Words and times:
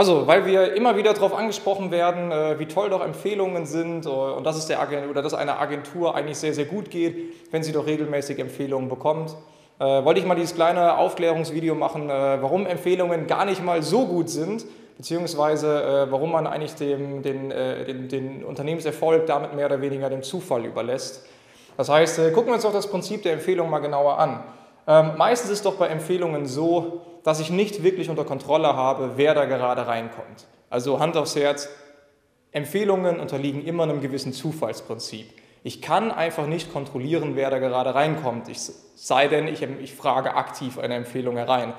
Also, 0.00 0.26
weil 0.26 0.46
wir 0.46 0.72
immer 0.72 0.96
wieder 0.96 1.12
darauf 1.12 1.34
angesprochen 1.34 1.90
werden, 1.90 2.32
äh, 2.32 2.58
wie 2.58 2.64
toll 2.64 2.88
doch 2.88 3.04
Empfehlungen 3.04 3.66
sind 3.66 4.06
äh, 4.06 4.08
und 4.08 4.44
dass 4.44 4.56
es 4.56 4.64
der 4.66 4.80
Agent 4.80 5.10
oder 5.10 5.20
dass 5.20 5.34
einer 5.34 5.60
Agentur 5.60 6.14
eigentlich 6.14 6.38
sehr, 6.38 6.54
sehr 6.54 6.64
gut 6.64 6.88
geht, 6.90 7.34
wenn 7.50 7.62
sie 7.62 7.72
doch 7.72 7.84
regelmäßig 7.84 8.38
Empfehlungen 8.38 8.88
bekommt. 8.88 9.36
Äh, 9.78 9.84
wollte 9.84 10.18
ich 10.18 10.24
mal 10.24 10.36
dieses 10.36 10.54
kleine 10.54 10.96
Aufklärungsvideo 10.96 11.74
machen, 11.74 12.08
warum 12.08 12.64
Empfehlungen 12.64 13.26
gar 13.26 13.44
nicht 13.44 13.62
mal 13.62 13.82
so 13.82 14.06
gut 14.06 14.30
sind, 14.30 14.64
beziehungsweise 14.96 16.06
warum 16.08 16.32
man 16.32 16.46
eigentlich 16.46 16.76
dem, 16.76 17.20
den, 17.20 17.50
den, 17.50 18.08
den 18.08 18.42
Unternehmenserfolg 18.42 19.26
damit 19.26 19.54
mehr 19.54 19.66
oder 19.66 19.82
weniger 19.82 20.08
dem 20.08 20.22
Zufall 20.22 20.64
überlässt. 20.64 21.26
Das 21.76 21.90
heißt, 21.90 22.32
gucken 22.32 22.46
wir 22.46 22.54
uns 22.54 22.62
doch 22.62 22.72
das 22.72 22.86
Prinzip 22.86 23.22
der 23.22 23.34
Empfehlung 23.34 23.68
mal 23.68 23.80
genauer 23.80 24.18
an. 24.18 24.44
Ähm, 24.86 25.12
meistens 25.16 25.50
ist 25.50 25.66
doch 25.66 25.74
bei 25.74 25.88
Empfehlungen 25.88 26.46
so, 26.46 27.02
dass 27.22 27.40
ich 27.40 27.50
nicht 27.50 27.82
wirklich 27.82 28.10
unter 28.10 28.24
Kontrolle 28.24 28.74
habe, 28.74 29.12
wer 29.16 29.34
da 29.34 29.44
gerade 29.44 29.86
reinkommt. 29.86 30.46
Also 30.70 31.00
Hand 31.00 31.16
aufs 31.16 31.36
Herz, 31.36 31.68
Empfehlungen 32.52 33.20
unterliegen 33.20 33.64
immer 33.64 33.84
einem 33.84 34.00
gewissen 34.00 34.32
Zufallsprinzip. 34.32 35.26
Ich 35.62 35.82
kann 35.82 36.10
einfach 36.10 36.46
nicht 36.46 36.72
kontrollieren, 36.72 37.36
wer 37.36 37.50
da 37.50 37.58
gerade 37.58 37.94
reinkommt, 37.94 38.48
ich, 38.48 38.58
sei 38.94 39.28
denn, 39.28 39.46
ich, 39.46 39.62
ich 39.62 39.94
frage 39.94 40.34
aktiv 40.34 40.78
eine 40.78 40.94
Empfehlung 40.94 41.36
herein. 41.36 41.74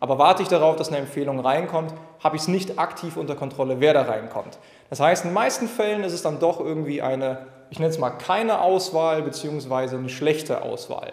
Aber 0.00 0.18
warte 0.18 0.42
ich 0.42 0.48
darauf, 0.48 0.76
dass 0.76 0.88
eine 0.88 0.98
Empfehlung 0.98 1.40
reinkommt, 1.40 1.92
habe 2.22 2.36
ich 2.36 2.42
es 2.42 2.48
nicht 2.48 2.78
aktiv 2.78 3.16
unter 3.16 3.34
Kontrolle, 3.34 3.80
wer 3.80 3.94
da 3.94 4.02
reinkommt. 4.02 4.58
Das 4.90 5.00
heißt, 5.00 5.24
in 5.24 5.30
den 5.30 5.34
meisten 5.34 5.68
Fällen 5.68 6.04
ist 6.04 6.12
es 6.12 6.22
dann 6.22 6.38
doch 6.38 6.60
irgendwie 6.60 7.02
eine, 7.02 7.46
ich 7.70 7.78
nenne 7.78 7.90
es 7.90 7.98
mal 7.98 8.10
keine 8.10 8.60
Auswahl 8.60 9.22
beziehungsweise 9.22 9.96
eine 9.96 10.08
schlechte 10.08 10.62
Auswahl. 10.62 11.12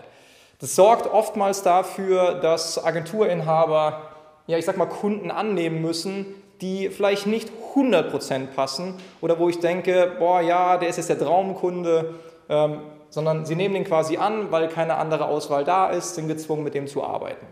Das 0.64 0.76
sorgt 0.76 1.12
oftmals 1.12 1.62
dafür, 1.62 2.36
dass 2.36 2.82
Agenturinhaber, 2.82 4.04
ja, 4.48 4.58
ich 4.58 4.64
sag 4.64 4.78
mal, 4.78 4.86
Kunden 4.86 5.30
annehmen 5.30 5.82
müssen, 5.82 6.26
die 6.62 6.88
vielleicht 6.88 7.28
nicht 7.28 7.52
100% 7.76 8.46
passen 8.56 8.94
oder 9.20 9.40
wo 9.40 9.50
ich 9.50 9.60
denke, 9.60 10.14
boah, 10.20 10.40
ja, 10.40 10.78
der 10.78 10.88
ist 10.88 10.96
jetzt 10.96 11.10
der 11.10 11.20
Traumkunde, 11.20 12.14
ähm, 12.48 12.80
sondern 13.10 13.46
sie 13.46 13.56
nehmen 13.56 13.74
den 13.74 13.84
quasi 13.84 14.16
an, 14.16 14.54
weil 14.54 14.70
keine 14.70 14.96
andere 14.96 15.26
Auswahl 15.26 15.66
da 15.66 15.90
ist, 15.90 16.16
sind 16.16 16.30
gezwungen, 16.30 16.64
mit 16.64 16.76
dem 16.76 16.88
zu 16.88 17.04
arbeiten. 17.04 17.46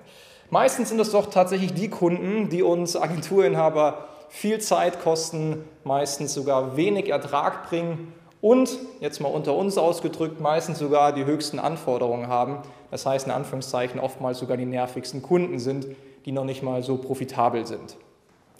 Meistens 0.50 0.88
sind 0.88 1.02
es 1.02 1.12
doch 1.12 1.30
tatsächlich 1.30 1.74
die 1.74 1.90
Kunden, 1.90 2.48
die 2.48 2.64
uns 2.64 2.96
Agenturinhaber 2.96 4.06
viel 4.30 4.62
Zeit 4.62 5.02
kosten, 5.02 5.66
meistens 5.84 6.34
sogar 6.34 6.78
wenig 6.78 7.10
Ertrag 7.10 7.68
bringen 7.68 8.14
und, 8.42 8.80
jetzt 9.00 9.22
mal 9.22 9.30
unter 9.30 9.56
uns 9.56 9.78
ausgedrückt, 9.78 10.42
meistens 10.42 10.80
sogar 10.80 11.14
die 11.14 11.26
höchsten 11.26 11.60
Anforderungen 11.60 12.28
haben, 12.28 12.58
das 12.90 13.06
heißt 13.06 13.28
in 13.28 13.32
Anführungszeichen 13.32 14.00
oftmals 14.00 14.40
sogar 14.40 14.58
die 14.58 14.66
nervigsten 14.66 15.22
Kunden 15.22 15.60
sind, 15.60 15.88
die 16.26 16.32
noch 16.32 16.44
nicht 16.44 16.64
mal 16.64 16.84
so 16.84 16.98
profitabel 16.98 17.66
sind. 17.66 17.98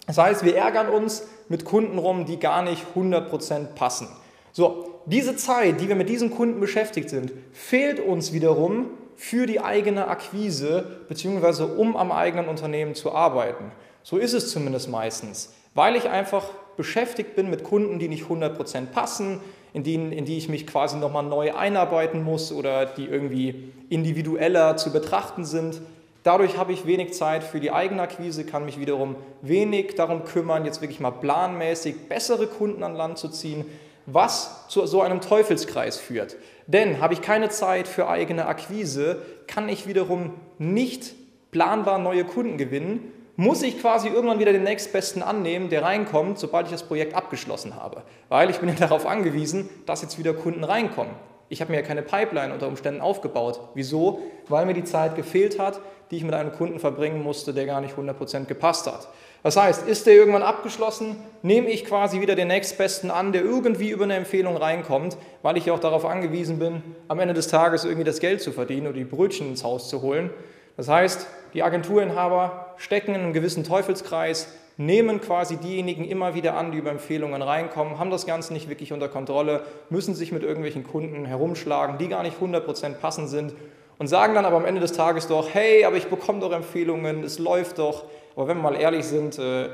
Das 0.06 0.18
heißt, 0.18 0.44
wir 0.44 0.56
ärgern 0.56 0.88
uns 0.88 1.26
mit 1.48 1.64
Kunden 1.64 1.98
rum, 1.98 2.24
die 2.24 2.38
gar 2.38 2.62
nicht 2.62 2.84
100% 2.96 3.74
passen. 3.74 4.08
So, 4.52 5.00
diese 5.06 5.36
Zeit, 5.36 5.80
die 5.80 5.88
wir 5.88 5.96
mit 5.96 6.08
diesen 6.08 6.30
Kunden 6.30 6.60
beschäftigt 6.60 7.10
sind, 7.10 7.32
fehlt 7.52 8.00
uns 8.00 8.32
wiederum 8.32 8.90
für 9.16 9.46
die 9.46 9.60
eigene 9.60 10.08
Akquise 10.08 11.00
bzw. 11.08 11.64
um 11.64 11.96
am 11.96 12.12
eigenen 12.12 12.48
Unternehmen 12.48 12.94
zu 12.94 13.12
arbeiten. 13.12 13.72
So 14.02 14.16
ist 14.16 14.32
es 14.32 14.50
zumindest 14.50 14.90
meistens, 14.90 15.54
weil 15.74 15.96
ich 15.96 16.08
einfach 16.08 16.44
beschäftigt 16.76 17.36
bin 17.36 17.50
mit 17.50 17.64
Kunden, 17.64 17.98
die 17.98 18.08
nicht 18.08 18.24
100% 18.24 18.86
passen, 18.86 19.40
in 19.72 19.82
die, 19.82 19.94
in 19.94 20.24
die 20.24 20.36
ich 20.36 20.48
mich 20.48 20.66
quasi 20.66 20.96
nochmal 20.96 21.22
neu 21.22 21.54
einarbeiten 21.54 22.22
muss 22.22 22.52
oder 22.52 22.86
die 22.86 23.06
irgendwie 23.06 23.72
individueller 23.88 24.76
zu 24.76 24.92
betrachten 24.92 25.44
sind. 25.44 25.80
Dadurch 26.24 26.56
habe 26.56 26.72
ich 26.72 26.86
wenig 26.86 27.14
Zeit 27.14 27.42
für 27.42 27.58
die 27.58 27.72
Eigenakquise, 27.72 28.44
kann 28.44 28.64
mich 28.64 28.78
wiederum 28.78 29.16
wenig 29.40 29.94
darum 29.96 30.24
kümmern, 30.24 30.64
jetzt 30.64 30.80
wirklich 30.80 31.00
mal 31.00 31.10
planmäßig 31.10 32.08
bessere 32.08 32.46
Kunden 32.46 32.82
an 32.82 32.94
Land 32.94 33.18
zu 33.18 33.28
ziehen, 33.28 33.64
was 34.06 34.68
zu 34.68 34.86
so 34.86 35.00
einem 35.00 35.20
Teufelskreis 35.20 35.96
führt. 35.96 36.36
Denn 36.66 37.00
habe 37.00 37.14
ich 37.14 37.22
keine 37.22 37.48
Zeit 37.48 37.88
für 37.88 38.08
eigene 38.08 38.46
Akquise, 38.46 39.22
kann 39.46 39.68
ich 39.68 39.86
wiederum 39.86 40.34
nicht 40.58 41.14
planbar 41.50 41.98
neue 41.98 42.24
Kunden 42.24 42.56
gewinnen 42.56 43.12
muss 43.36 43.62
ich 43.62 43.80
quasi 43.80 44.08
irgendwann 44.08 44.38
wieder 44.38 44.52
den 44.52 44.64
nächstbesten 44.64 45.22
annehmen, 45.22 45.70
der 45.70 45.82
reinkommt, 45.82 46.38
sobald 46.38 46.66
ich 46.66 46.72
das 46.72 46.82
Projekt 46.82 47.14
abgeschlossen 47.14 47.76
habe. 47.76 48.02
Weil 48.28 48.50
ich 48.50 48.58
bin 48.58 48.68
ja 48.68 48.74
darauf 48.78 49.06
angewiesen, 49.06 49.68
dass 49.86 50.02
jetzt 50.02 50.18
wieder 50.18 50.34
Kunden 50.34 50.64
reinkommen. 50.64 51.14
Ich 51.48 51.60
habe 51.60 51.70
mir 51.70 51.80
ja 51.80 51.86
keine 51.86 52.02
Pipeline 52.02 52.52
unter 52.52 52.66
Umständen 52.66 53.00
aufgebaut. 53.00 53.60
Wieso? 53.74 54.20
Weil 54.48 54.64
mir 54.64 54.74
die 54.74 54.84
Zeit 54.84 55.16
gefehlt 55.16 55.58
hat, 55.58 55.80
die 56.10 56.16
ich 56.16 56.24
mit 56.24 56.34
einem 56.34 56.52
Kunden 56.52 56.78
verbringen 56.78 57.22
musste, 57.22 57.52
der 57.52 57.66
gar 57.66 57.80
nicht 57.80 57.96
100% 57.96 58.44
gepasst 58.46 58.86
hat. 58.86 59.08
Das 59.42 59.56
heißt, 59.56 59.88
ist 59.88 60.06
der 60.06 60.14
irgendwann 60.14 60.42
abgeschlossen, 60.42 61.16
nehme 61.42 61.68
ich 61.68 61.84
quasi 61.84 62.20
wieder 62.20 62.36
den 62.36 62.48
nächstbesten 62.48 63.10
an, 63.10 63.32
der 63.32 63.42
irgendwie 63.42 63.90
über 63.90 64.04
eine 64.04 64.14
Empfehlung 64.14 64.56
reinkommt, 64.56 65.16
weil 65.42 65.56
ich 65.56 65.66
ja 65.66 65.72
auch 65.72 65.80
darauf 65.80 66.04
angewiesen 66.04 66.58
bin, 66.58 66.82
am 67.08 67.18
Ende 67.18 67.34
des 67.34 67.48
Tages 67.48 67.84
irgendwie 67.84 68.04
das 68.04 68.20
Geld 68.20 68.40
zu 68.40 68.52
verdienen 68.52 68.86
oder 68.86 68.96
die 68.96 69.04
Brötchen 69.04 69.48
ins 69.48 69.64
Haus 69.64 69.88
zu 69.88 70.00
holen. 70.00 70.30
Das 70.76 70.88
heißt, 70.88 71.26
die 71.54 71.62
Agenturinhaber 71.62 72.71
stecken 72.82 73.14
in 73.14 73.20
einem 73.20 73.32
gewissen 73.32 73.62
Teufelskreis, 73.62 74.48
nehmen 74.76 75.20
quasi 75.20 75.56
diejenigen 75.56 76.04
immer 76.04 76.34
wieder 76.34 76.56
an, 76.56 76.72
die 76.72 76.78
über 76.78 76.90
Empfehlungen 76.90 77.40
reinkommen, 77.40 77.98
haben 77.98 78.10
das 78.10 78.26
Ganze 78.26 78.52
nicht 78.52 78.68
wirklich 78.68 78.92
unter 78.92 79.08
Kontrolle, 79.08 79.62
müssen 79.88 80.14
sich 80.14 80.32
mit 80.32 80.42
irgendwelchen 80.42 80.84
Kunden 80.84 81.24
herumschlagen, 81.24 81.98
die 81.98 82.08
gar 82.08 82.24
nicht 82.24 82.38
100% 82.40 82.94
passend 82.94 83.28
sind 83.28 83.54
und 83.98 84.08
sagen 84.08 84.34
dann 84.34 84.44
aber 84.44 84.56
am 84.56 84.64
Ende 84.64 84.80
des 84.80 84.92
Tages 84.92 85.28
doch, 85.28 85.48
hey, 85.52 85.84
aber 85.84 85.96
ich 85.96 86.06
bekomme 86.06 86.40
doch 86.40 86.52
Empfehlungen, 86.52 87.22
es 87.22 87.38
läuft 87.38 87.78
doch. 87.78 88.04
Aber 88.34 88.48
wenn 88.48 88.56
wir 88.56 88.62
mal 88.64 88.80
ehrlich 88.80 89.04
sind, 89.04 89.38
äh, 89.38 89.68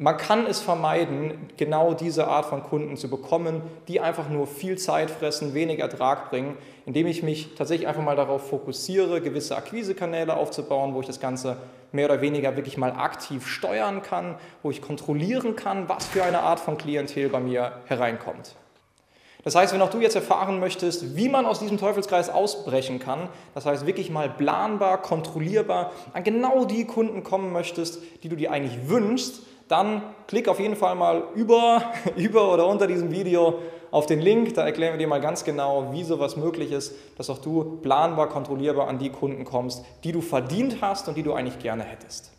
man 0.00 0.16
kann 0.16 0.46
es 0.46 0.60
vermeiden, 0.60 1.50
genau 1.56 1.92
diese 1.92 2.28
Art 2.28 2.46
von 2.46 2.62
Kunden 2.62 2.96
zu 2.96 3.10
bekommen, 3.10 3.62
die 3.88 4.00
einfach 4.00 4.28
nur 4.28 4.46
viel 4.46 4.78
Zeit 4.78 5.10
fressen, 5.10 5.54
wenig 5.54 5.80
Ertrag 5.80 6.30
bringen, 6.30 6.56
indem 6.86 7.08
ich 7.08 7.24
mich 7.24 7.56
tatsächlich 7.56 7.88
einfach 7.88 8.02
mal 8.02 8.14
darauf 8.14 8.48
fokussiere, 8.48 9.20
gewisse 9.20 9.56
Akquisekanäle 9.56 10.36
aufzubauen, 10.36 10.94
wo 10.94 11.00
ich 11.00 11.08
das 11.08 11.18
Ganze 11.18 11.56
mehr 11.90 12.04
oder 12.04 12.20
weniger 12.20 12.54
wirklich 12.54 12.76
mal 12.76 12.92
aktiv 12.92 13.48
steuern 13.48 14.02
kann, 14.02 14.36
wo 14.62 14.70
ich 14.70 14.82
kontrollieren 14.82 15.56
kann, 15.56 15.88
was 15.88 16.06
für 16.06 16.22
eine 16.22 16.40
Art 16.40 16.60
von 16.60 16.78
Klientel 16.78 17.28
bei 17.28 17.40
mir 17.40 17.72
hereinkommt. 17.86 18.54
Das 19.44 19.54
heißt, 19.54 19.72
wenn 19.72 19.82
auch 19.82 19.90
du 19.90 20.00
jetzt 20.00 20.16
erfahren 20.16 20.58
möchtest, 20.58 21.16
wie 21.16 21.28
man 21.28 21.46
aus 21.46 21.60
diesem 21.60 21.78
Teufelskreis 21.78 22.28
ausbrechen 22.28 22.98
kann, 22.98 23.28
das 23.54 23.66
heißt 23.66 23.86
wirklich 23.86 24.10
mal 24.10 24.28
planbar, 24.28 25.00
kontrollierbar 25.00 25.92
an 26.12 26.24
genau 26.24 26.64
die 26.64 26.84
Kunden 26.84 27.22
kommen 27.22 27.52
möchtest, 27.52 28.00
die 28.22 28.28
du 28.28 28.36
dir 28.36 28.50
eigentlich 28.50 28.88
wünschst, 28.88 29.42
dann 29.68 30.02
klick 30.26 30.48
auf 30.48 30.58
jeden 30.58 30.76
Fall 30.76 30.94
mal 30.94 31.22
über, 31.34 31.82
über 32.16 32.52
oder 32.52 32.66
unter 32.66 32.86
diesem 32.86 33.12
Video 33.12 33.60
auf 33.90 34.06
den 34.06 34.20
Link. 34.20 34.54
Da 34.54 34.64
erklären 34.64 34.94
wir 34.94 34.98
dir 34.98 35.08
mal 35.08 35.20
ganz 35.20 35.44
genau, 35.44 35.92
wie 35.92 36.02
sowas 36.02 36.36
möglich 36.36 36.72
ist, 36.72 36.94
dass 37.16 37.30
auch 37.30 37.38
du 37.38 37.78
planbar, 37.82 38.28
kontrollierbar 38.28 38.88
an 38.88 38.98
die 38.98 39.10
Kunden 39.10 39.44
kommst, 39.44 39.84
die 40.04 40.12
du 40.12 40.20
verdient 40.20 40.78
hast 40.80 41.08
und 41.08 41.16
die 41.16 41.22
du 41.22 41.32
eigentlich 41.32 41.58
gerne 41.58 41.84
hättest. 41.84 42.32